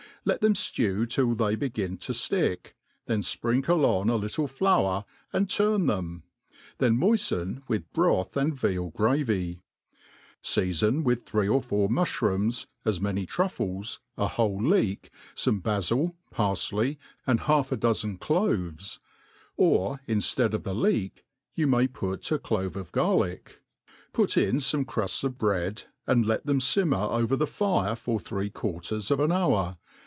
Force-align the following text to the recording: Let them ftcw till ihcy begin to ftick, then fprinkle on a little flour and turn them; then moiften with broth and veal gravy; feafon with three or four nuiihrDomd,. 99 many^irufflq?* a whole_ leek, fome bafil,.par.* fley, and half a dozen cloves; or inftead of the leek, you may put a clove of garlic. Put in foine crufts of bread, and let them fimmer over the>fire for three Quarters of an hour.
Let 0.23 0.41
them 0.41 0.53
ftcw 0.53 1.09
till 1.09 1.33
ihcy 1.35 1.57
begin 1.57 1.97
to 1.97 2.11
ftick, 2.11 2.73
then 3.07 3.23
fprinkle 3.23 3.83
on 3.85 4.07
a 4.07 4.17
little 4.17 4.45
flour 4.45 5.03
and 5.33 5.49
turn 5.49 5.87
them; 5.87 6.21
then 6.77 6.95
moiften 6.95 7.63
with 7.67 7.91
broth 7.91 8.37
and 8.37 8.53
veal 8.53 8.89
gravy; 8.91 9.63
feafon 10.43 11.03
with 11.03 11.25
three 11.25 11.47
or 11.49 11.59
four 11.59 11.89
nuiihrDomd,. 11.89 12.67
99 12.85 13.25
many^irufflq?* 13.27 13.97
a 14.15 14.27
whole_ 14.27 14.61
leek, 14.69 15.09
fome 15.35 15.59
bafil,.par.* 15.59 16.53
fley, 16.55 16.97
and 17.25 17.39
half 17.39 17.71
a 17.71 17.75
dozen 17.75 18.19
cloves; 18.19 18.99
or 19.57 20.01
inftead 20.07 20.53
of 20.53 20.61
the 20.61 20.75
leek, 20.75 21.25
you 21.55 21.65
may 21.65 21.87
put 21.87 22.31
a 22.31 22.37
clove 22.37 22.75
of 22.75 22.91
garlic. 22.91 23.59
Put 24.13 24.37
in 24.37 24.57
foine 24.57 24.85
crufts 24.85 25.23
of 25.23 25.39
bread, 25.39 25.85
and 26.05 26.27
let 26.27 26.45
them 26.45 26.59
fimmer 26.59 27.09
over 27.11 27.35
the>fire 27.35 27.95
for 27.95 28.19
three 28.19 28.51
Quarters 28.51 29.09
of 29.09 29.19
an 29.19 29.31
hour. 29.31 29.79